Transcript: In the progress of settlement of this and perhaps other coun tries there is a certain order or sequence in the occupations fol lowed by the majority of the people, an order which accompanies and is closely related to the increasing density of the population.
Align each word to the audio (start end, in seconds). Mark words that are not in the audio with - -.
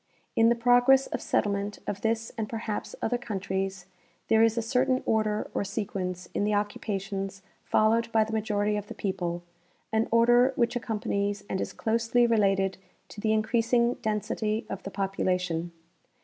In 0.35 0.49
the 0.49 0.55
progress 0.55 1.05
of 1.05 1.21
settlement 1.21 1.77
of 1.85 2.01
this 2.01 2.31
and 2.35 2.49
perhaps 2.49 2.95
other 3.03 3.19
coun 3.19 3.39
tries 3.39 3.85
there 4.29 4.41
is 4.41 4.57
a 4.57 4.61
certain 4.63 5.03
order 5.05 5.47
or 5.53 5.63
sequence 5.63 6.27
in 6.33 6.43
the 6.43 6.55
occupations 6.55 7.43
fol 7.65 7.91
lowed 7.91 8.11
by 8.11 8.23
the 8.23 8.33
majority 8.33 8.77
of 8.77 8.87
the 8.87 8.95
people, 8.95 9.43
an 9.93 10.07
order 10.09 10.53
which 10.55 10.75
accompanies 10.75 11.43
and 11.47 11.61
is 11.61 11.71
closely 11.71 12.25
related 12.25 12.79
to 13.09 13.21
the 13.21 13.31
increasing 13.31 13.93
density 14.01 14.65
of 14.71 14.81
the 14.81 14.89
population. 14.89 15.71